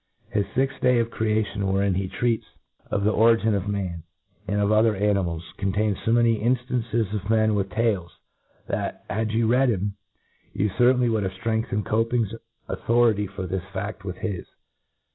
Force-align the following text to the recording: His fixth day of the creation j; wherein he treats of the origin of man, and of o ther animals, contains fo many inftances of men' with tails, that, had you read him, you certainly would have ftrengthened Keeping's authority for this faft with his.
His 0.31 0.47
fixth 0.55 0.81
day 0.81 0.97
of 0.97 1.11
the 1.11 1.15
creation 1.15 1.61
j; 1.61 1.63
wherein 1.67 1.93
he 1.93 2.07
treats 2.07 2.47
of 2.89 3.03
the 3.03 3.11
origin 3.13 3.53
of 3.53 3.67
man, 3.67 4.01
and 4.47 4.59
of 4.59 4.71
o 4.71 4.81
ther 4.81 4.95
animals, 4.95 5.53
contains 5.57 5.99
fo 6.03 6.11
many 6.13 6.39
inftances 6.39 7.13
of 7.13 7.29
men' 7.29 7.53
with 7.53 7.69
tails, 7.69 8.17
that, 8.65 9.05
had 9.11 9.31
you 9.31 9.45
read 9.45 9.69
him, 9.69 9.93
you 10.53 10.71
certainly 10.75 11.07
would 11.07 11.21
have 11.21 11.33
ftrengthened 11.33 11.87
Keeping's 11.87 12.33
authority 12.67 13.27
for 13.27 13.45
this 13.45 13.61
faft 13.75 14.03
with 14.03 14.17
his. 14.17 14.47